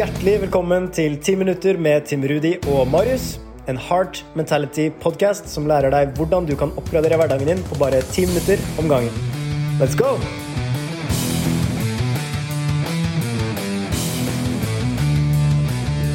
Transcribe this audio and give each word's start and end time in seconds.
Hjertelig 0.00 0.38
velkommen 0.46 0.86
til 0.96 1.18
10 1.18 1.34
minutter 1.36 1.76
med 1.76 2.06
Tim 2.08 2.22
Rudi 2.24 2.54
og 2.72 2.86
Marius. 2.88 3.34
En 3.68 3.76
Heart 3.76 4.22
Mentality-podkast 4.32 5.50
som 5.52 5.66
lærer 5.68 5.92
deg 5.92 6.14
hvordan 6.16 6.48
du 6.48 6.54
kan 6.56 6.72
oppgradere 6.80 7.18
hverdagen 7.20 7.50
din 7.50 7.60
på 7.68 7.76
bare 7.76 8.00
10 8.00 8.30
minutter 8.30 8.62
om 8.80 8.88
gangen. 8.88 9.12
Let's 9.76 9.92
go! 10.00 10.14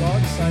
Jeg 0.01 0.49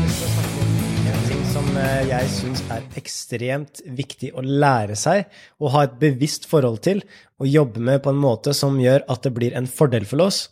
en 1.10 1.26
ting 1.26 1.44
som 1.50 1.74
eh, 1.74 2.06
jeg 2.14 2.32
syns 2.38 2.62
er 2.70 2.86
ekstremt 3.02 3.82
viktig 3.98 4.30
å 4.30 4.46
lære 4.46 4.94
seg 4.94 5.26
og 5.58 5.74
ha 5.74 5.88
et 5.88 5.98
bevisst 5.98 6.46
forhold 6.46 6.84
til, 6.86 7.02
og 7.42 7.50
jobbe 7.50 7.82
med 7.82 8.04
på 8.06 8.14
en 8.14 8.26
måte 8.30 8.54
som 8.54 8.78
gjør 8.78 9.02
at 9.10 9.26
det 9.26 9.34
blir 9.34 9.58
en 9.58 9.66
fordel 9.66 10.06
for 10.06 10.22
oss, 10.22 10.44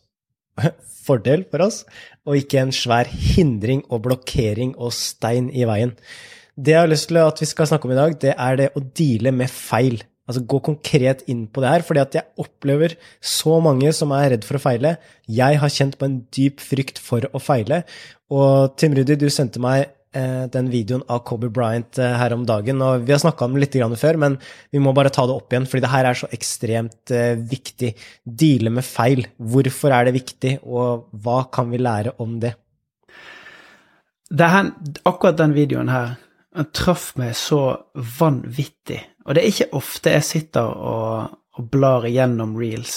fordel 1.06 1.46
for 1.50 1.64
oss, 1.66 1.82
og 2.28 2.38
ikke 2.38 2.60
en 2.62 2.74
svær 2.74 3.10
hindring 3.10 3.82
og 3.90 4.04
blokkering 4.06 4.76
og 4.76 4.94
stein 4.96 5.50
i 5.50 5.66
veien. 5.68 5.94
Det 6.52 6.74
jeg 6.74 6.84
har 6.84 6.90
lyst 6.90 7.08
til 7.08 7.20
at 7.22 7.40
vi 7.40 7.48
skal 7.48 7.68
snakke 7.70 7.88
om 7.88 7.94
i 7.94 7.98
dag, 7.98 8.16
det 8.20 8.34
er 8.36 8.58
det 8.60 8.72
å 8.76 8.82
deale 8.84 9.32
med 9.34 9.50
feil. 9.50 10.02
Altså 10.28 10.44
gå 10.46 10.60
konkret 10.62 11.24
inn 11.32 11.46
på 11.50 11.62
det 11.64 11.72
her, 11.72 11.84
fordi 11.86 12.02
at 12.02 12.14
jeg 12.18 12.28
opplever 12.40 12.94
så 13.18 13.56
mange 13.64 13.90
som 13.96 14.12
er 14.14 14.34
redd 14.34 14.44
for 14.46 14.58
å 14.58 14.62
feile. 14.62 14.94
Jeg 15.26 15.58
har 15.58 15.72
kjent 15.72 15.98
på 15.98 16.06
en 16.06 16.20
dyp 16.34 16.62
frykt 16.62 17.00
for 17.02 17.26
å 17.32 17.42
feile. 17.42 17.82
Og 18.32 18.76
Tim 18.78 18.94
Rudi, 18.96 19.16
du 19.18 19.26
sendte 19.32 19.62
meg 19.62 19.90
den 20.52 20.70
videoen 20.72 21.04
av 21.08 21.22
Kobe 21.28 21.48
Bryant 21.52 22.00
eh, 22.02 22.16
her 22.20 22.34
om 22.36 22.46
dagen, 22.48 22.82
og 22.84 23.06
vi 23.06 23.14
har 23.14 23.22
snakka 23.22 23.46
om 23.46 23.56
det 23.56 23.66
litt 23.66 23.78
før, 24.00 24.20
men 24.20 24.38
vi 24.70 24.82
må 24.82 24.92
bare 24.96 25.12
ta 25.14 25.26
det 25.26 25.36
opp 25.36 25.52
igjen, 25.52 25.68
fordi 25.68 25.84
det 25.86 25.92
her 25.92 26.10
er 26.10 26.18
så 26.18 26.30
ekstremt 26.32 27.14
eh, 27.14 27.36
viktig. 27.36 27.94
Deale 28.24 28.72
med 28.74 28.84
feil. 28.84 29.26
Hvorfor 29.36 29.94
er 29.94 30.08
det 30.08 30.18
viktig, 30.18 30.58
og 30.64 31.08
hva 31.24 31.44
kan 31.52 31.70
vi 31.72 31.80
lære 31.82 32.16
om 32.22 32.40
det? 32.42 32.56
det 34.32 34.48
her, 34.48 34.70
akkurat 35.04 35.36
den 35.36 35.52
videoen 35.56 35.90
her 35.92 36.14
den 36.56 36.68
traff 36.76 37.12
meg 37.20 37.34
så 37.36 37.62
vanvittig. 38.18 39.00
Og 39.24 39.34
det 39.34 39.42
er 39.42 39.52
ikke 39.52 39.78
ofte 39.78 40.12
jeg 40.16 40.26
sitter 40.26 40.68
og, 40.68 41.36
og 41.56 41.68
blar 41.72 42.04
igjennom 42.08 42.56
reels. 42.60 42.96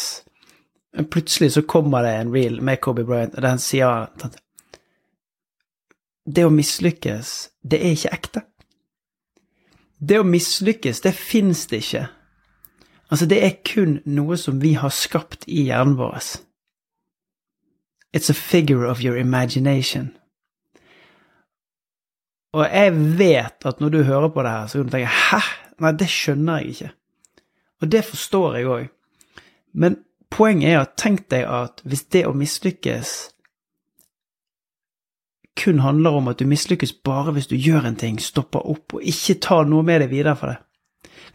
Plutselig 1.11 1.53
så 1.55 1.63
kommer 1.67 2.03
det 2.03 2.13
en 2.19 2.33
reel 2.33 2.59
med 2.63 2.81
Kobe 2.83 3.03
Bryant, 3.07 3.35
og 3.35 3.43
den 3.43 3.61
sier 3.63 4.07
at 4.07 4.39
det 6.25 6.45
å 6.45 6.53
mislykkes, 6.53 7.33
det 7.63 7.79
er 7.81 7.95
ikke 7.95 8.13
ekte. 8.13 8.41
Det 9.99 10.19
å 10.19 10.27
mislykkes, 10.27 11.01
det 11.05 11.13
fins 11.15 11.65
det 11.71 11.81
ikke. 11.83 12.07
Altså, 13.11 13.25
det 13.29 13.39
er 13.45 13.57
kun 13.65 13.99
noe 14.05 14.37
som 14.37 14.59
vi 14.61 14.73
har 14.73 14.93
skapt 14.93 15.45
i 15.47 15.67
hjernen 15.69 15.97
vår. 15.99 16.17
It's 18.15 18.29
a 18.29 18.33
figure 18.33 18.89
of 18.89 19.03
your 19.03 19.17
imagination. 19.17 20.15
Og 22.55 22.63
jeg 22.71 23.17
vet 23.19 23.65
at 23.65 23.81
når 23.81 23.89
du 23.89 24.03
hører 24.03 24.29
på 24.31 24.43
det 24.43 24.51
her, 24.51 24.67
så 24.67 24.77
kan 24.77 24.85
du 24.85 24.91
tenke 24.91 25.11
'hæ? 25.11 25.41
Nei, 25.79 25.91
det 25.91 26.09
skjønner 26.09 26.57
jeg 26.57 26.67
ikke'. 26.69 26.91
Og 27.81 27.91
det 27.91 28.05
forstår 28.05 28.55
jeg 28.55 28.65
òg. 28.65 28.87
Men 29.73 29.97
poenget 30.31 30.71
er 30.71 30.79
at 30.79 30.95
tenk 30.97 31.29
deg 31.31 31.43
at 31.43 31.81
hvis 31.83 32.03
det 32.03 32.25
å 32.25 32.33
mislykkes 32.33 33.34
kun 35.55 35.79
handler 35.79 36.17
om 36.19 36.27
at 36.27 36.39
du 36.39 36.45
mislykkes 36.45 36.93
bare 37.05 37.31
hvis 37.35 37.47
du 37.47 37.55
gjør 37.55 37.87
en 37.87 37.95
ting, 37.99 38.19
stopper 38.19 38.65
opp 38.67 38.97
og 38.97 39.03
ikke 39.03 39.37
tar 39.41 39.67
noe 39.69 39.85
med 39.87 40.03
deg 40.03 40.11
videre 40.11 40.35
for 40.39 40.51
det. 40.51 40.59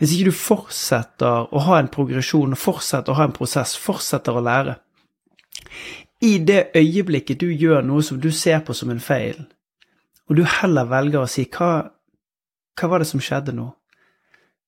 Hvis 0.01 0.15
ikke 0.17 0.31
du 0.31 0.37
fortsetter 0.37 1.49
å 1.53 1.63
ha 1.67 1.79
en 1.81 1.91
progresjon, 1.93 2.57
fortsetter 2.57 3.13
å 3.13 3.19
ha 3.19 3.27
en 3.29 3.37
prosess, 3.37 3.75
fortsetter 3.77 4.37
å 4.37 4.45
lære 4.45 4.77
I 6.25 6.39
det 6.45 6.71
øyeblikket 6.77 7.41
du 7.41 7.49
gjør 7.49 7.83
noe 7.85 8.03
som 8.05 8.21
du 8.21 8.31
ser 8.33 8.61
på 8.65 8.77
som 8.77 8.91
en 8.93 9.01
feil, 9.01 9.47
og 10.29 10.37
du 10.37 10.45
heller 10.45 10.89
velger 10.89 11.23
å 11.25 11.29
si 11.29 11.47
hva, 11.49 11.91
hva 12.77 12.89
var 12.89 13.01
det 13.01 13.09
som 13.09 13.21
skjedde 13.21 13.57
nå? 13.57 13.71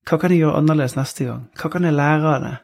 Hva 0.09 0.19
kan 0.19 0.33
jeg 0.33 0.43
gjøre 0.43 0.59
annerledes 0.59 0.97
neste 0.99 1.29
gang? 1.29 1.45
Hva 1.57 1.71
kan 1.71 1.85
jeg 1.87 1.95
lære 1.95 2.31
av 2.33 2.41
det? 2.43 2.57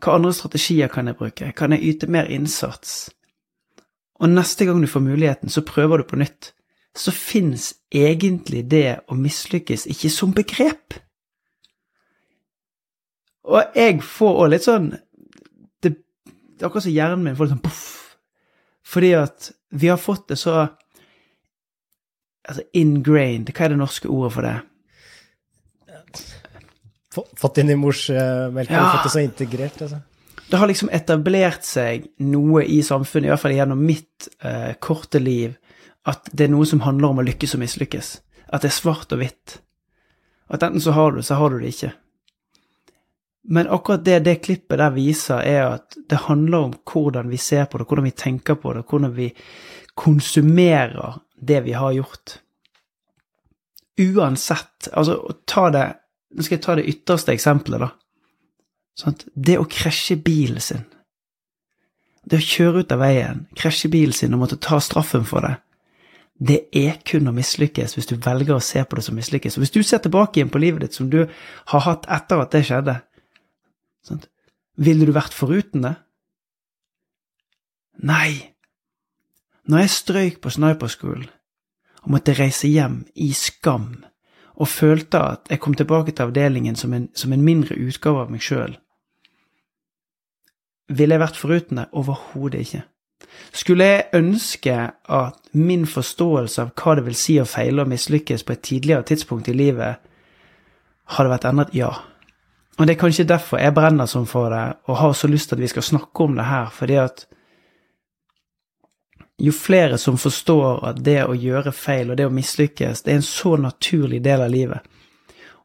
Hva 0.00 0.16
andre 0.18 0.32
strategier 0.36 0.90
kan 0.92 1.08
jeg 1.08 1.16
bruke? 1.16 1.52
Kan 1.56 1.72
jeg 1.72 1.94
yte 1.94 2.10
mer 2.10 2.28
innsats? 2.28 3.10
Og 4.20 4.28
neste 4.28 4.66
gang 4.68 4.80
du 4.82 4.88
får 4.90 5.04
muligheten, 5.04 5.52
så 5.52 5.64
prøver 5.64 6.02
du 6.02 6.08
på 6.10 6.18
nytt. 6.20 6.52
Så 6.96 7.12
fins 7.14 7.72
egentlig 7.94 8.66
det 8.70 9.00
å 9.08 9.16
mislykkes 9.16 9.86
ikke 9.90 10.10
som 10.12 10.34
begrep. 10.36 10.98
Og 13.50 13.78
jeg 13.78 14.02
får 14.04 14.42
òg 14.42 14.50
litt 14.52 14.66
sånn 14.66 14.90
det, 14.92 15.94
det 15.94 16.60
er 16.60 16.68
akkurat 16.68 16.84
som 16.84 16.92
hjernen 16.92 17.24
min 17.24 17.38
får 17.38 17.48
litt 17.48 17.54
sånn 17.56 17.64
poff. 17.64 17.86
Fordi 18.90 19.14
at 19.16 19.50
vi 19.80 19.88
har 19.88 20.00
fått 20.02 20.28
det 20.32 20.38
så 20.40 20.58
altså 22.50 22.64
ingrained, 22.76 23.52
hva 23.54 23.66
er 23.66 23.72
det 23.72 23.80
norske 23.80 24.10
ordet 24.10 24.32
for 24.34 24.48
det? 24.48 24.56
Fått 27.10 27.58
inn 27.62 27.72
i 27.72 27.78
morsmelka, 27.78 28.74
ja. 28.74 28.90
fått 28.94 29.08
det 29.08 29.14
så 29.14 29.22
integrert, 29.24 29.80
altså. 29.86 29.98
Det 30.50 30.58
har 30.58 30.66
liksom 30.66 30.90
etablert 30.92 31.62
seg 31.66 32.08
noe 32.26 32.64
i 32.66 32.80
samfunnet, 32.82 33.28
i 33.28 33.30
hvert 33.30 33.42
fall 33.44 33.54
gjennom 33.54 33.82
mitt 33.86 34.28
eh, 34.42 34.72
korte 34.82 35.20
liv, 35.22 35.54
at 36.10 36.30
det 36.32 36.48
er 36.48 36.54
noe 36.54 36.66
som 36.66 36.82
handler 36.82 37.12
om 37.12 37.20
å 37.22 37.26
lykkes 37.28 37.54
og 37.54 37.62
mislykkes. 37.62 38.08
At 38.50 38.64
det 38.64 38.72
er 38.72 38.78
svart 38.80 39.12
og 39.14 39.22
hvitt. 39.22 39.60
At 40.50 40.64
enten 40.66 40.82
så 40.82 40.96
har 40.96 41.12
du 41.12 41.20
det, 41.20 41.26
så 41.28 41.38
har 41.38 41.54
du 41.54 41.60
det 41.60 41.70
ikke. 41.70 41.92
Men 43.50 43.70
akkurat 43.70 44.04
det 44.04 44.18
det 44.26 44.40
klippet 44.44 44.78
der 44.78 44.90
viser, 44.94 45.40
er 45.46 45.76
at 45.76 45.96
det 46.10 46.24
handler 46.26 46.66
om 46.66 46.74
hvordan 46.92 47.30
vi 47.30 47.38
ser 47.40 47.70
på 47.70 47.78
det, 47.78 47.86
hvordan 47.88 48.08
vi 48.10 48.16
tenker 48.16 48.58
på 48.58 48.74
det, 48.74 48.84
hvordan 48.90 49.14
vi 49.16 49.30
konsumerer 49.94 51.20
det 51.40 51.60
vi 51.64 51.72
har 51.72 51.92
gjort. 51.92 52.38
Uansett 54.00 54.88
Altså, 54.92 55.34
ta 55.44 55.70
det 55.70 55.86
Nå 56.30 56.44
skal 56.46 56.56
jeg 56.56 56.62
ta 56.62 56.74
det 56.78 56.86
ytterste 56.86 57.34
eksempelet, 57.34 57.82
da. 57.82 57.88
Sånn 58.98 59.16
det 59.34 59.56
å 59.60 59.68
krasje 59.70 60.16
bilen 60.20 60.60
sin 60.60 60.82
Det 62.30 62.36
å 62.40 62.44
kjøre 62.44 62.82
ut 62.82 62.92
av 62.92 63.00
veien, 63.00 63.46
krasje 63.56 63.88
bilen 63.90 64.12
sin 64.12 64.34
og 64.36 64.42
måtte 64.42 64.58
ta 64.60 64.76
straffen 64.82 65.24
for 65.26 65.46
det, 65.46 65.54
det 66.40 66.58
er 66.76 66.98
kun 67.04 67.28
å 67.28 67.34
mislykkes 67.36 67.96
hvis 67.96 68.08
du 68.08 68.14
velger 68.16 68.56
å 68.56 68.64
se 68.64 68.82
på 68.84 68.96
det 68.96 69.04
som 69.04 69.16
mislykkes. 69.16 69.56
Og 69.56 69.64
hvis 69.64 69.74
du 69.74 69.80
ser 69.84 70.00
tilbake 70.04 70.38
igjen 70.38 70.52
på 70.52 70.60
livet 70.60 70.84
ditt 70.84 70.96
som 70.96 71.10
du 71.12 71.22
har 71.72 71.84
hatt 71.84 72.06
etter 72.08 72.40
at 72.40 72.54
det 72.54 72.62
skjedde, 72.68 72.94
sant? 74.04 74.28
ville 74.80 75.08
du 75.08 75.12
vært 75.12 75.36
foruten 75.36 75.84
det? 75.84 75.94
Nei, 78.08 78.52
når 79.68 79.84
jeg 79.84 79.96
strøyk 79.96 80.40
på 80.40 80.52
sniperskolen 80.54 81.28
og 82.00 82.14
måtte 82.14 82.32
reise 82.38 82.70
hjem 82.70 83.02
i 83.20 83.28
skam 83.36 83.92
og 84.56 84.68
følte 84.68 85.18
at 85.18 85.50
jeg 85.50 85.60
kom 85.60 85.74
tilbake 85.74 86.12
til 86.12 86.28
avdelingen 86.28 86.76
som 86.76 86.94
en, 86.94 87.08
som 87.14 87.32
en 87.32 87.44
mindre 87.44 87.78
utgave 87.78 88.24
av 88.24 88.32
meg 88.32 88.44
sjøl, 88.44 88.76
ville 90.90 91.14
jeg 91.14 91.22
vært 91.22 91.38
foruten 91.38 91.78
det? 91.78 91.86
Overhodet 91.94 92.64
ikke. 92.64 92.82
Skulle 93.54 93.86
jeg 93.86 94.04
ønske 94.16 94.76
at 94.90 95.50
min 95.52 95.86
forståelse 95.86 96.62
av 96.62 96.70
hva 96.74 96.96
det 96.98 97.04
vil 97.06 97.18
si 97.18 97.36
å 97.40 97.48
feile 97.48 97.84
og 97.84 97.90
mislykkes 97.90 98.44
på 98.46 98.54
et 98.54 98.62
tidligere 98.66 99.06
tidspunkt 99.06 99.50
i 99.50 99.56
livet, 99.56 100.00
hadde 101.16 101.32
vært 101.32 101.46
endret? 101.50 101.74
Ja. 101.74 101.90
Og 102.78 102.86
det 102.86 102.96
er 102.96 103.02
kanskje 103.02 103.28
derfor 103.28 103.60
jeg 103.60 103.74
brenner 103.76 104.08
sånn 104.10 104.28
for 104.30 104.50
det, 104.52 104.64
og 104.88 104.98
har 105.02 105.14
så 105.14 105.30
lyst 105.30 105.50
til 105.50 105.58
at 105.58 105.64
vi 105.64 105.70
skal 105.72 105.86
snakke 105.86 106.26
om 106.26 106.38
det 106.38 106.48
her, 106.48 106.70
fordi 106.74 106.98
at 107.02 107.26
jo 109.40 109.52
flere 109.56 109.98
som 109.98 110.18
forstår 110.20 110.84
at 110.90 111.02
det 111.04 111.18
å 111.24 111.36
gjøre 111.36 111.72
feil 111.72 112.12
og 112.12 112.18
det 112.20 112.28
å 112.28 112.34
mislykkes, 112.34 113.04
det 113.04 113.12
er 113.12 113.20
en 113.20 113.26
så 113.26 113.56
naturlig 113.60 114.22
del 114.24 114.44
av 114.44 114.52
livet. 114.52 114.86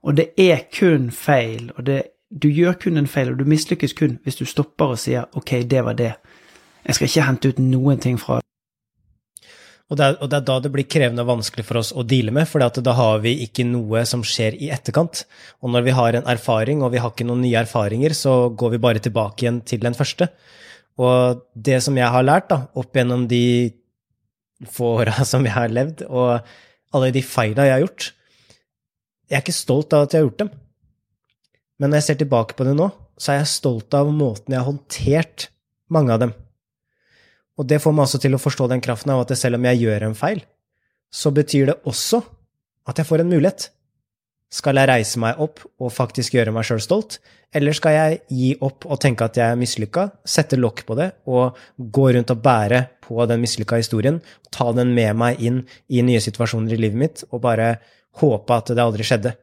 Og 0.05 0.15
det 0.17 0.31
er 0.39 0.67
kun 0.73 1.09
feil, 1.11 1.71
og 1.75 1.85
det, 1.87 2.01
du 2.29 2.47
gjør 2.49 2.77
kun 2.85 3.01
en 3.01 3.09
feil, 3.09 3.33
og 3.33 3.41
du 3.41 3.49
mislykkes 3.49 3.95
kun 3.97 4.19
hvis 4.23 4.39
du 4.39 4.45
stopper 4.45 4.95
og 4.95 4.99
sier 5.01 5.25
'ok, 5.33 5.63
det 5.69 5.83
var 5.83 5.93
det'. 5.93 6.15
Jeg 6.85 6.95
skal 6.95 7.07
ikke 7.07 7.27
hente 7.27 7.49
ut 7.49 7.59
noen 7.59 7.99
ting 7.99 8.19
fra 8.19 8.39
det. 8.39 8.45
Og 9.85 9.97
det, 9.97 10.05
er, 10.05 10.15
og 10.21 10.29
det 10.29 10.37
er 10.37 10.45
da 10.45 10.59
det 10.59 10.71
blir 10.73 10.87
krevende 10.89 11.21
og 11.21 11.29
vanskelig 11.29 11.65
for 11.65 11.77
oss 11.77 11.91
å 11.93 12.01
deale 12.01 12.31
med, 12.33 12.47
for 12.49 12.59
da 12.59 12.93
har 12.97 13.19
vi 13.21 13.35
ikke 13.45 13.67
noe 13.69 14.01
som 14.09 14.23
skjer 14.25 14.57
i 14.57 14.71
etterkant. 14.73 15.25
Og 15.61 15.69
når 15.69 15.85
vi 15.85 15.93
har 15.93 16.17
en 16.17 16.25
erfaring, 16.25 16.81
og 16.81 16.91
vi 16.95 17.01
har 17.03 17.13
ikke 17.13 17.27
noen 17.27 17.43
nye 17.45 17.61
erfaringer, 17.61 18.13
så 18.17 18.49
går 18.49 18.69
vi 18.73 18.81
bare 18.81 19.03
tilbake 19.05 19.45
igjen 19.45 19.61
til 19.61 19.83
den 19.85 19.93
første. 19.93 20.31
Og 21.01 21.41
det 21.53 21.81
som 21.83 21.97
jeg 21.99 22.07
har 22.11 22.23
lært 22.23 22.47
da, 22.51 22.61
opp 22.77 22.95
gjennom 22.95 23.25
de 23.27 23.71
få 24.71 24.95
åra 25.01 25.25
som 25.31 25.45
jeg 25.45 25.55
har 25.55 25.73
levd, 25.73 26.05
og 26.07 26.45
alle 26.95 27.11
de 27.15 27.23
feila 27.25 27.65
jeg 27.67 27.75
har 27.75 27.83
gjort 27.83 28.05
Jeg 29.25 29.35
er 29.35 29.41
ikke 29.43 29.55
stolt 29.57 29.93
av 29.97 30.05
at 30.05 30.13
jeg 30.13 30.21
har 30.21 30.29
gjort 30.29 30.41
dem. 30.45 30.49
Men 31.81 31.91
når 31.91 31.99
jeg 31.99 32.07
ser 32.07 32.17
tilbake 32.21 32.55
på 32.55 32.67
det 32.67 32.75
nå, 32.77 32.87
så 33.17 33.33
er 33.33 33.39
jeg 33.41 33.51
stolt 33.51 33.95
av 33.97 34.11
måten 34.13 34.53
jeg 34.53 34.61
har 34.61 34.69
håndtert 34.69 35.47
mange 35.91 36.13
av 36.13 36.21
dem. 36.21 36.33
Og 37.57 37.67
det 37.67 37.79
får 37.81 37.95
meg 37.95 38.05
også 38.05 38.19
til 38.21 38.35
å 38.35 38.41
forstå 38.41 38.67
den 38.71 38.83
kraften 38.83 39.13
av 39.15 39.23
at 39.23 39.33
selv 39.39 39.57
om 39.57 39.65
jeg 39.65 39.81
gjør 39.81 40.05
en 40.07 40.17
feil, 40.17 40.43
så 41.11 41.31
betyr 41.33 41.71
det 41.71 41.77
også 41.87 42.21
at 42.85 42.99
jeg 42.99 43.07
får 43.07 43.23
en 43.23 43.31
mulighet. 43.31 43.69
Skal 44.53 44.77
jeg 44.77 44.87
reise 44.87 45.19
meg 45.19 45.39
opp 45.41 45.63
og 45.81 45.91
faktisk 45.91 46.35
gjøre 46.37 46.53
meg 46.55 46.67
sjøl 46.67 46.83
stolt, 46.83 47.17
eller 47.55 47.75
skal 47.75 47.95
jeg 47.95 48.19
gi 48.29 48.51
opp 48.65 48.85
og 48.87 48.99
tenke 49.01 49.25
at 49.25 49.39
jeg 49.39 49.53
er 49.53 49.59
mislykka, 49.59 50.09
sette 50.27 50.59
lokk 50.59 50.83
på 50.87 50.97
det 50.99 51.09
og 51.31 51.57
gå 51.77 52.09
rundt 52.15 52.33
og 52.33 52.43
bære 52.43 52.81
på 53.05 53.25
den 53.29 53.41
mislykka 53.43 53.79
historien, 53.79 54.19
ta 54.51 54.71
den 54.75 54.93
med 54.95 55.17
meg 55.17 55.41
inn 55.43 55.63
i 55.87 56.03
nye 56.05 56.21
situasjoner 56.23 56.75
i 56.75 56.81
livet 56.81 57.01
mitt 57.01 57.25
og 57.31 57.41
bare 57.45 57.75
håpe 58.21 58.59
at 58.59 58.71
det 58.75 58.83
aldri 58.83 59.07
skjedde? 59.07 59.33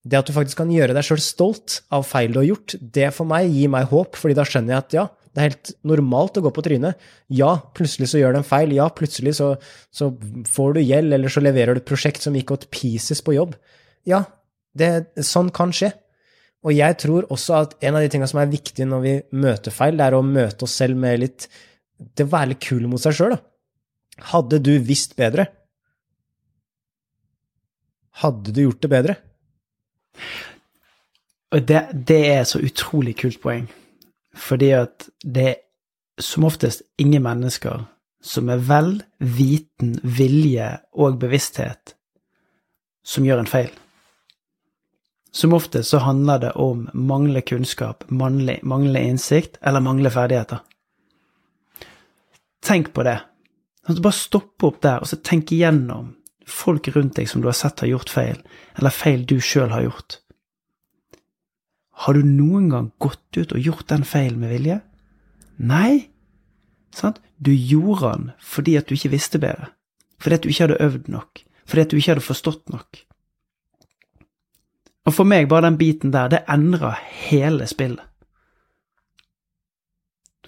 Det 0.00 0.16
at 0.16 0.28
du 0.28 0.32
faktisk 0.32 0.62
kan 0.62 0.72
gjøre 0.72 0.96
deg 0.96 1.04
sjøl 1.04 1.20
stolt 1.20 1.82
av 1.92 2.06
feil 2.08 2.32
du 2.32 2.40
har 2.40 2.48
gjort, 2.48 2.76
det 2.80 3.10
for 3.12 3.28
meg 3.28 3.50
gir 3.52 3.72
meg 3.72 3.90
håp, 3.90 4.16
fordi 4.16 4.36
da 4.38 4.46
skjønner 4.48 4.74
jeg 4.74 4.84
at 4.84 4.96
ja, 4.96 5.06
det 5.30 5.40
er 5.40 5.52
helt 5.52 5.70
normalt 5.86 6.38
å 6.40 6.42
gå 6.42 6.50
på 6.54 6.64
trynet. 6.66 6.98
Ja, 7.30 7.52
plutselig 7.76 8.08
så 8.10 8.18
gjør 8.18 8.34
du 8.34 8.40
en 8.40 8.46
feil. 8.46 8.72
Ja, 8.74 8.88
plutselig 8.90 9.36
så, 9.38 9.52
så 9.94 10.10
får 10.50 10.74
du 10.74 10.80
gjeld, 10.82 11.14
eller 11.14 11.30
så 11.30 11.42
leverer 11.44 11.76
du 11.76 11.82
et 11.82 11.86
prosjekt 11.86 12.24
som 12.24 12.34
gikk 12.34 12.50
åt 12.56 12.66
pieces 12.74 13.22
på 13.22 13.36
jobb. 13.36 13.54
Ja, 14.10 14.24
det, 14.74 14.90
sånn 15.26 15.52
kan 15.54 15.74
skje. 15.76 15.92
Og 16.66 16.74
jeg 16.74 16.98
tror 17.00 17.30
også 17.32 17.60
at 17.60 17.78
en 17.86 17.96
av 17.96 18.04
de 18.04 18.10
tingene 18.12 18.28
som 18.30 18.42
er 18.42 18.50
viktige 18.50 18.88
når 18.90 19.06
vi 19.06 19.14
møter 19.38 19.74
feil, 19.74 19.96
det 19.96 20.08
er 20.08 20.18
å 20.18 20.26
møte 20.26 20.66
oss 20.66 20.74
selv 20.82 20.98
med 21.00 21.22
litt 21.22 21.46
Det 22.00 22.24
å 22.24 22.32
være 22.32 22.54
litt 22.54 22.62
kul 22.64 22.86
mot 22.88 23.00
seg 23.00 23.16
sjøl, 23.16 23.34
da. 23.36 23.40
Hadde 24.32 24.58
du 24.64 24.74
visst 24.84 25.14
bedre? 25.16 25.46
Hadde 28.20 28.52
du 28.56 28.62
gjort 28.64 28.82
det 28.82 28.90
bedre? 28.92 29.16
Det, 31.50 31.82
det 31.92 32.20
er 32.30 32.44
så 32.48 32.60
utrolig 32.64 33.14
kult 33.20 33.40
poeng. 33.42 33.68
Fordi 34.36 34.70
at 34.76 35.08
det 35.24 35.46
er 35.48 35.58
som 36.20 36.44
oftest 36.44 36.82
ingen 37.00 37.22
mennesker 37.24 37.86
som 38.22 38.46
med 38.46 38.66
vel 38.68 38.98
viten, 39.18 39.96
vilje 40.04 40.74
og 40.92 41.18
bevissthet 41.22 41.94
som 43.06 43.24
gjør 43.24 43.42
en 43.42 43.48
feil. 43.48 43.70
Som 45.32 45.54
oftest 45.56 45.90
så 45.90 46.02
handler 46.04 46.42
det 46.42 46.52
om 46.58 46.88
manglende 46.92 47.40
kunnskap, 47.46 48.04
manglende 48.10 49.00
innsikt 49.00 49.56
eller 49.62 49.80
manglende 49.80 50.10
ferdigheter. 50.10 50.60
Tenk 52.60 52.92
på 52.92 53.06
det. 53.06 53.20
Bare 53.88 54.14
stopp 54.14 54.66
opp 54.66 54.82
der 54.84 55.00
og 55.00 55.08
så 55.08 55.16
tenk 55.24 55.52
igjennom 55.54 56.12
folk 56.50 56.90
rundt 56.94 57.16
deg 57.16 57.30
som 57.30 57.40
du 57.40 57.48
har 57.48 57.56
sett 57.56 57.80
har 57.80 57.92
gjort 57.92 58.10
feil, 58.10 58.40
eller 58.76 58.92
feil 58.92 59.22
du 59.26 59.38
sjøl 59.40 59.70
har 59.72 59.86
gjort. 59.86 60.18
Har 62.04 62.16
du 62.16 62.24
noen 62.24 62.70
gang 62.72 62.88
gått 63.02 63.36
ut 63.36 63.52
og 63.52 63.60
gjort 63.60 63.90
den 63.92 64.06
feilen 64.08 64.40
med 64.40 64.54
vilje? 64.54 64.78
Nei. 65.60 66.08
Sant? 66.96 67.20
Du 67.36 67.52
gjorde 67.52 68.14
den 68.14 68.32
fordi 68.40 68.78
at 68.80 68.88
du 68.88 68.96
ikke 68.96 69.14
visste 69.14 69.40
bedre. 69.42 69.70
Fordi 70.20 70.36
at 70.36 70.44
du 70.44 70.50
ikke 70.52 70.66
hadde 70.66 70.82
øvd 70.84 71.08
nok. 71.12 71.44
Fordi 71.68 71.84
at 71.84 71.92
du 71.92 71.98
ikke 72.00 72.14
hadde 72.14 72.24
forstått 72.24 72.72
nok. 72.72 73.02
Og 75.08 75.16
for 75.16 75.28
meg, 75.28 75.48
bare 75.48 75.68
den 75.68 75.78
biten 75.80 76.12
der, 76.12 76.28
det 76.32 76.44
endrer 76.50 76.98
hele 77.28 77.68
spillet. 77.68 78.04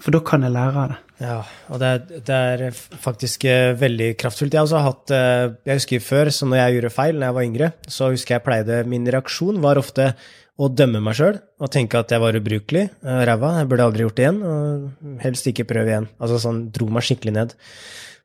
For 0.03 0.15
da 0.15 0.19
kan 0.27 0.43
jeg 0.43 0.51
lære 0.55 0.83
av 0.83 0.91
det. 0.91 0.99
Ja, 1.23 1.37
og 1.71 1.79
det 1.79 1.89
er, 1.89 2.23
det 2.27 2.37
er 2.37 2.79
faktisk 3.05 3.45
uh, 3.47 3.75
veldig 3.79 4.09
kraftfullt. 4.19 4.57
Jeg, 4.57 4.83
hatt, 4.87 5.13
uh, 5.15 5.53
jeg 5.69 5.79
husker 5.79 6.03
før, 6.03 6.31
så 6.35 6.49
når 6.49 6.59
jeg 6.59 6.77
gjorde 6.77 6.95
feil 6.97 7.19
når 7.19 7.29
jeg 7.29 7.37
var 7.37 7.47
yngre, 7.47 7.69
så 7.87 8.09
husker 8.11 8.35
jeg 8.35 8.45
pleide 8.47 8.81
Min 8.91 9.07
reaksjon 9.07 9.61
var 9.63 9.79
ofte 9.79 10.09
å 10.61 10.69
dømme 10.69 11.01
meg 11.05 11.17
sjøl 11.17 11.39
og 11.63 11.71
tenke 11.73 12.01
at 12.01 12.13
jeg 12.13 12.23
var 12.23 12.37
ubrukelig, 12.37 12.87
uh, 13.07 13.23
ræva, 13.29 13.57
jeg 13.61 13.69
burde 13.71 13.87
aldri 13.89 14.07
gjort 14.07 14.19
det 14.19 14.27
igjen, 14.27 14.41
og 14.45 15.21
helst 15.25 15.49
ikke 15.49 15.69
prøve 15.69 15.93
igjen. 15.95 16.09
Altså 16.23 16.41
sånn 16.43 16.65
dro 16.75 16.89
meg 16.93 17.07
skikkelig 17.07 17.37
ned. 17.39 17.55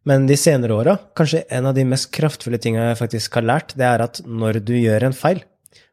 Men 0.07 0.27
de 0.27 0.37
senere 0.39 0.75
åra, 0.75 0.95
kanskje 1.17 1.43
en 1.51 1.67
av 1.67 1.75
de 1.75 1.83
mest 1.87 2.09
kraftfulle 2.15 2.59
tinga 2.63 2.89
jeg 2.89 2.99
faktisk 3.01 3.39
har 3.39 3.47
lært, 3.47 3.73
det 3.79 3.87
er 3.87 4.03
at 4.05 4.21
når 4.23 4.61
du 4.67 4.75
gjør 4.77 5.09
en 5.09 5.15
feil, 5.15 5.41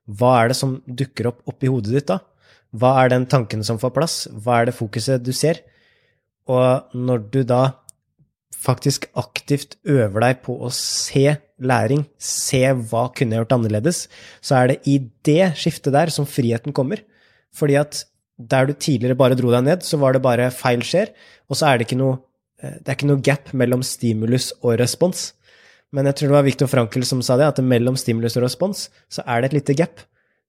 hva 0.04 0.34
er 0.42 0.52
det 0.52 0.58
som 0.58 0.76
dukker 0.86 1.30
opp 1.30 1.40
oppi 1.50 1.70
hodet 1.72 1.94
ditt 1.96 2.10
da? 2.10 2.20
Hva 2.74 2.92
er 3.00 3.12
den 3.12 3.24
tanken 3.30 3.62
som 3.66 3.78
får 3.80 3.94
plass? 3.94 4.16
Hva 4.30 4.60
er 4.60 4.68
det 4.68 4.76
fokuset 4.76 5.22
du 5.24 5.32
ser? 5.34 5.62
Og 6.50 6.94
når 6.94 7.24
du 7.32 7.40
da 7.48 7.62
faktisk 8.64 9.08
aktivt 9.18 9.78
øver 9.84 10.26
deg 10.26 10.42
på 10.44 10.56
å 10.62 10.70
se 10.74 11.36
læring, 11.62 12.04
se 12.18 12.62
hva 12.72 13.06
kunne 13.14 13.36
jeg 13.36 13.44
gjort 13.44 13.54
annerledes, 13.58 14.06
så 14.42 14.58
er 14.58 14.72
det 14.72 14.80
i 14.90 14.98
det 15.26 15.54
skiftet 15.60 15.94
der 15.94 16.10
som 16.12 16.26
friheten 16.26 16.74
kommer. 16.74 17.02
Fordi 17.54 17.78
at 17.78 18.04
der 18.38 18.66
du 18.66 18.74
tidligere 18.74 19.18
bare 19.18 19.38
dro 19.38 19.52
deg 19.54 19.62
ned, 19.66 19.84
så 19.86 19.98
var 20.00 20.14
det 20.14 20.24
bare 20.24 20.50
feil 20.54 20.82
skjer, 20.82 21.12
og 21.48 21.58
så 21.58 21.70
er 21.70 21.78
det 21.78 21.86
ikke 21.86 22.00
noe, 22.00 22.18
eh, 22.62 22.80
det 22.80 22.88
er 22.88 22.98
ikke 22.98 23.10
noe 23.12 23.22
gap 23.22 23.52
mellom 23.54 23.84
stimulus 23.86 24.50
og 24.62 24.78
respons. 24.80 25.32
Men 25.94 26.10
jeg 26.10 26.18
tror 26.18 26.32
det 26.32 26.38
var 26.40 26.48
Viktor 26.48 26.70
Frankel 26.70 27.06
som 27.06 27.22
sa 27.22 27.38
det, 27.38 27.46
at 27.46 27.62
mellom 27.62 27.96
stimulus 28.00 28.34
og 28.36 28.48
respons 28.48 28.88
så 29.12 29.22
er 29.22 29.42
det 29.42 29.52
et 29.52 29.58
lite 29.60 29.78
gap. 29.78 30.02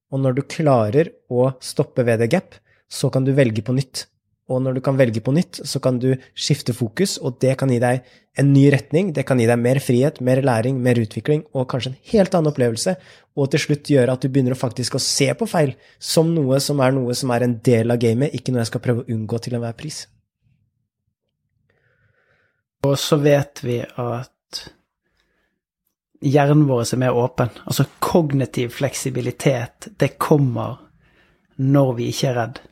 Og 0.10 0.22
når 0.22 0.38
du 0.38 0.42
klarer 0.50 1.12
å 1.30 1.52
stoppe 1.62 2.06
ved 2.06 2.24
det 2.24 2.32
gap, 2.34 2.58
så 2.90 3.12
kan 3.14 3.26
du 3.26 3.34
velge 3.38 3.62
på 3.66 3.76
nytt. 3.78 4.08
Og 4.46 4.62
når 4.62 4.78
du 4.78 4.82
kan 4.86 4.98
velge 4.98 5.24
på 5.26 5.34
nytt, 5.34 5.58
så 5.66 5.80
kan 5.82 5.98
du 5.98 6.12
skifte 6.38 6.74
fokus, 6.78 7.16
og 7.18 7.40
det 7.42 7.56
kan 7.58 7.72
gi 7.74 7.80
deg 7.82 8.06
en 8.38 8.52
ny 8.54 8.68
retning. 8.74 9.10
Det 9.16 9.24
kan 9.26 9.40
gi 9.42 9.48
deg 9.50 9.58
mer 9.58 9.80
frihet, 9.82 10.20
mer 10.22 10.42
læring, 10.46 10.78
mer 10.86 11.00
utvikling 11.02 11.42
og 11.56 11.66
kanskje 11.72 11.94
en 11.94 12.02
helt 12.12 12.36
annen 12.38 12.52
opplevelse. 12.52 12.94
Og 13.36 13.50
til 13.52 13.64
slutt 13.64 13.90
gjøre 13.90 14.14
at 14.14 14.22
du 14.22 14.30
begynner 14.30 14.54
å 14.54 14.60
faktisk 14.60 15.00
å 15.00 15.02
se 15.02 15.32
på 15.34 15.48
feil 15.50 15.74
som 15.98 16.30
noe 16.36 16.60
som 16.62 16.84
er 16.86 16.94
noe 16.94 17.16
som 17.18 17.34
er 17.34 17.48
en 17.48 17.58
del 17.66 17.96
av 17.96 18.02
gamet, 18.04 18.38
ikke 18.38 18.54
noe 18.54 18.62
jeg 18.62 18.74
skal 18.74 18.86
prøve 18.86 19.06
å 19.06 19.10
unngå 19.16 19.42
til 19.42 19.58
enhver 19.58 19.74
pris. 19.80 20.04
Og 22.86 22.94
så 23.02 23.18
vet 23.18 23.64
vi 23.66 23.80
at 23.82 24.62
hjernen 26.22 26.68
vår 26.70 26.86
er 26.86 27.02
mer 27.02 27.18
åpen. 27.18 27.50
Altså 27.66 27.88
kognitiv 27.98 28.78
fleksibilitet, 28.78 29.90
det 29.98 30.20
kommer 30.22 30.84
når 31.58 31.94
vi 31.98 32.14
ikke 32.14 32.30
er 32.30 32.42
redd. 32.44 32.64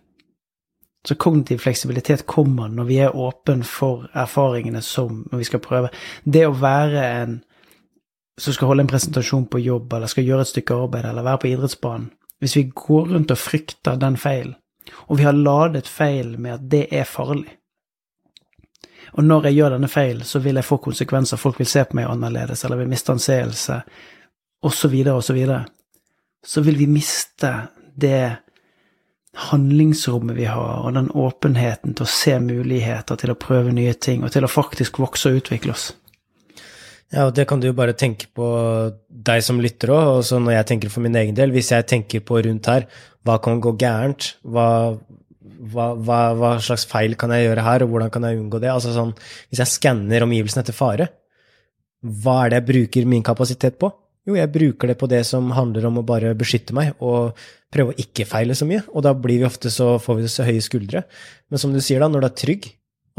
Så 1.08 1.16
kognitiv 1.20 1.60
fleksibilitet 1.60 2.26
kommer 2.26 2.70
når 2.72 2.86
vi 2.88 2.98
er 3.04 3.16
åpne 3.16 3.66
for 3.68 4.08
erfaringene 4.16 4.82
som 4.82 5.26
vi 5.32 5.44
skal 5.44 5.60
prøve. 5.64 5.90
Det 6.24 6.46
å 6.48 6.56
være 6.56 7.08
en 7.24 7.42
som 8.40 8.54
skal 8.54 8.68
holde 8.68 8.82
en 8.82 8.90
presentasjon 8.90 9.46
på 9.46 9.60
jobb, 9.60 9.94
eller 9.94 10.10
skal 10.10 10.26
gjøre 10.26 10.46
et 10.46 10.50
stykke 10.50 10.78
arbeid, 10.86 11.06
eller 11.06 11.26
være 11.26 11.42
på 11.44 11.50
idrettsbanen 11.52 12.12
Hvis 12.42 12.56
vi 12.58 12.64
går 12.76 13.12
rundt 13.14 13.32
og 13.32 13.38
frykter 13.38 14.00
den 14.00 14.18
feilen, 14.18 14.56
og 15.08 15.18
vi 15.18 15.24
har 15.24 15.38
ladet 15.38 15.88
feilen 15.88 16.42
med 16.42 16.54
at 16.54 16.64
det 16.72 16.88
er 16.92 17.04
farlig 17.04 17.54
Og 19.14 19.24
når 19.24 19.46
jeg 19.46 19.54
gjør 19.60 19.76
denne 19.76 19.88
feilen, 19.88 20.26
så 20.26 20.40
vil 20.40 20.56
jeg 20.56 20.66
få 20.66 20.78
konsekvenser, 20.78 21.38
folk 21.38 21.60
vil 21.60 21.70
se 21.70 21.84
på 21.86 21.96
meg 21.96 22.10
annerledes, 22.10 22.64
eller 22.66 22.82
vil 22.82 22.90
miste 22.90 23.14
anseelse, 23.14 23.82
osv., 24.64 24.88
osv., 24.90 25.22
så, 25.22 25.34
videre, 25.34 25.66
så 26.46 26.62
vil 26.62 26.78
vi 26.78 26.88
miste 26.90 27.54
det 27.96 28.38
handlingsrommet 29.34 30.38
vi 30.38 30.46
har, 30.46 30.84
og 30.86 30.94
den 30.94 31.10
åpenheten 31.10 31.96
til 31.98 32.06
å 32.06 32.14
se 32.14 32.38
muligheter, 32.42 33.18
til 33.18 33.34
å 33.34 33.40
prøve 33.40 33.74
nye 33.74 33.96
ting, 33.98 34.22
og 34.24 34.34
til 34.34 34.46
å 34.46 34.52
faktisk 34.52 35.00
vokse 35.02 35.32
og 35.32 35.42
utvikle 35.42 35.74
oss. 35.74 35.90
Ja, 37.14 37.28
og 37.28 37.34
det 37.38 37.46
kan 37.50 37.62
du 37.62 37.68
jo 37.68 37.78
bare 37.78 37.94
tenke 37.98 38.30
på 38.34 38.46
deg 39.08 39.42
som 39.46 39.62
lytter 39.62 39.94
òg, 39.94 40.12
og 40.18 40.22
så 40.26 40.40
når 40.42 40.58
jeg 40.58 40.70
tenker 40.72 40.94
for 40.94 41.06
min 41.06 41.18
egen 41.18 41.38
del, 41.38 41.54
hvis 41.54 41.72
jeg 41.74 41.90
tenker 41.90 42.24
på 42.26 42.42
rundt 42.46 42.70
her, 42.70 42.88
hva 43.26 43.40
kan 43.42 43.62
gå 43.62 43.76
gærent, 43.82 44.32
hva, 44.42 44.68
hva, 45.74 45.90
hva, 45.94 46.22
hva 46.38 46.54
slags 46.62 46.86
feil 46.90 47.18
kan 47.20 47.34
jeg 47.34 47.48
gjøre 47.48 47.66
her, 47.66 47.86
og 47.86 47.94
hvordan 47.94 48.14
kan 48.14 48.26
jeg 48.30 48.42
unngå 48.42 48.62
det? 48.62 48.72
Altså 48.74 48.94
sånn, 48.96 49.14
hvis 49.50 49.62
jeg 49.62 49.74
skanner 49.76 50.26
omgivelsene 50.26 50.66
etter 50.66 50.78
fare, 50.78 51.10
hva 52.04 52.40
er 52.44 52.54
det 52.54 52.62
jeg 52.62 52.70
bruker 52.72 53.10
min 53.10 53.26
kapasitet 53.26 53.78
på? 53.82 53.94
Jo, 54.24 54.38
jeg 54.38 54.52
bruker 54.54 54.88
det 54.88 54.96
på 55.00 55.10
det 55.12 55.24
som 55.28 55.50
handler 55.52 55.90
om 55.90 56.00
å 56.00 56.06
bare 56.08 56.32
beskytte 56.40 56.76
meg 56.76 56.94
og 57.04 57.36
prøve 57.74 57.92
å 57.92 58.00
ikke 58.00 58.28
feile 58.30 58.56
så 58.56 58.68
mye. 58.70 58.86
Og 58.94 59.04
da 59.04 59.12
blir 59.18 59.42
vi 59.42 59.48
ofte 59.50 59.72
så, 59.74 59.98
får 60.00 60.22
vi 60.22 60.32
så 60.32 60.46
høye 60.48 60.64
skuldre. 60.64 61.04
Men 61.52 61.62
som 61.62 61.74
du 61.76 61.82
sier, 61.84 62.00
da, 62.00 62.08
når 62.12 62.24
du 62.24 62.30
er 62.30 62.38
trygg, 62.44 62.70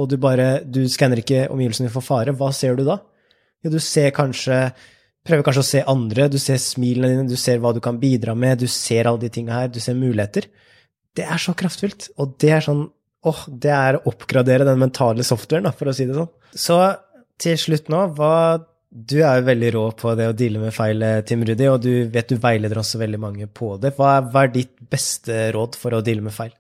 og 0.01 0.09
du 0.11 0.17
bare 0.19 0.49
du 0.65 0.83
skanner 0.91 1.21
ikke 1.21 1.45
omgivelsene 1.53 1.93
for 1.93 2.05
fare, 2.05 2.35
hva 2.35 2.49
ser 2.57 2.79
du 2.79 2.87
da? 2.89 2.99
Jo, 3.65 3.73
du 3.75 3.81
ser 3.83 4.15
kanskje 4.17 4.67
Prøver 5.25 5.41
kanskje 5.41 5.63
å 5.63 5.65
se 5.65 5.81
andre, 5.89 6.27
du 6.29 6.37
ser 6.37 6.59
smilene 6.61 7.09
dine, 7.09 7.23
du 7.25 7.39
ser 7.41 7.57
hva 7.57 7.71
du 7.73 7.79
kan 7.81 7.97
bidra 7.97 8.35
med, 8.37 8.59
du 8.61 8.69
ser 8.69 9.09
alle 9.09 9.23
de 9.23 9.31
tinga 9.33 9.55
her, 9.57 9.71
du 9.73 9.79
ser 9.81 9.97
muligheter. 9.97 10.51
Det 11.17 11.25
er 11.25 11.41
så 11.41 11.55
kraftfullt, 11.57 12.11
og 12.21 12.35
det 12.43 12.51
er 12.53 12.67
sånn 12.67 12.83
åh, 13.25 13.41
det 13.49 13.73
er 13.73 13.97
å 13.97 14.03
oppgradere 14.11 14.67
den 14.69 14.83
mentale 14.83 15.25
softwaren, 15.25 15.71
for 15.73 15.89
å 15.89 15.95
si 15.97 16.05
det 16.05 16.19
sånn. 16.19 16.29
Så 16.53 16.77
til 17.41 17.57
slutt 17.57 17.89
nå, 17.89 18.03
hva 18.19 18.35
du 18.95 19.17
er 19.25 19.41
jo 19.41 19.47
veldig 19.49 19.71
rå 19.75 19.85
på 19.99 20.13
det 20.15 20.29
å 20.31 20.35
deale 20.39 20.61
med 20.63 20.75
feil, 20.75 21.03
eh, 21.03 21.21
Tim 21.27 21.43
Rudi, 21.43 21.67
og 21.67 21.81
du 21.83 22.07
vet 22.15 22.29
du 22.31 22.37
veileder 22.39 22.79
også 22.79 23.01
veldig 23.01 23.19
mange 23.19 23.49
på 23.51 23.73
det. 23.83 23.97
Hva 23.97 24.19
er, 24.19 24.29
hva 24.31 24.45
er 24.45 24.53
ditt 24.55 24.77
beste 24.91 25.49
råd 25.55 25.75
for 25.75 25.97
å 25.97 26.03
deale 26.05 26.23
med 26.23 26.35
feil? 26.35 26.53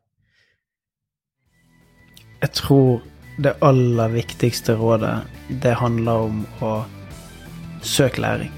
Jeg 2.43 2.51
tror 2.59 3.05
det 3.39 3.55
aller 3.63 4.11
viktigste 4.11 4.75
rådet, 4.75 5.15
det 5.63 5.77
handler 5.79 6.27
om 6.27 6.43
å 6.61 6.73
søke 7.87 8.25
læring. 8.25 8.51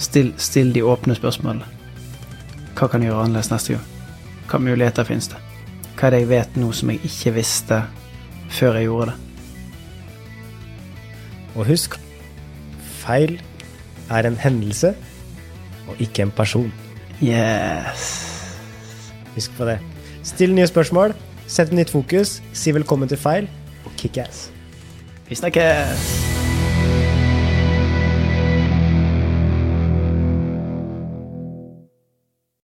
Still, 0.00 0.32
still 0.40 0.72
de 0.72 0.84
åpne 0.84 1.16
spørsmålene. 1.16 1.68
Hva 2.76 2.88
kan 2.88 3.04
jeg 3.04 3.12
gjøre 3.12 3.28
annerledes 3.28 3.52
neste 3.52 3.76
gang? 3.76 3.84
Hva 4.48 4.62
muligheter 4.62 5.04
finnes 5.08 5.28
det? 5.32 5.42
Hva 5.96 6.08
er 6.08 6.16
det 6.16 6.24
jeg 6.24 6.32
vet 6.32 6.58
nå 6.60 6.72
som 6.72 6.92
jeg 6.92 7.04
ikke 7.04 7.36
visste 7.36 7.82
før 8.56 8.80
jeg 8.80 8.88
gjorde 8.88 9.12
det? 9.12 9.20
Og 11.56 11.64
husk, 11.70 12.00
feil 13.06 13.38
er 14.10 14.28
en 14.28 14.36
hendelse, 14.38 14.94
og 15.88 16.00
ikke 16.02 16.26
en 16.26 16.34
person. 16.34 16.72
Yes. 17.22 18.06
Husk 19.34 19.56
på 19.56 19.64
det. 19.70 19.78
Still 20.26 20.54
nye 20.54 20.66
spørsmål, 20.66 21.14
sett 21.46 21.72
nytt 21.72 21.90
fokus, 21.94 22.40
si 22.52 22.74
velkommen 22.74 23.08
til 23.08 23.20
feil, 23.20 23.50
og 23.86 23.92
kick 23.96 24.18
ass. 24.22 24.48
Vi 25.28 25.38
snakkes. 25.38 26.25